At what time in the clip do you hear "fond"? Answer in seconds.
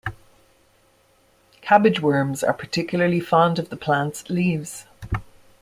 3.19-3.59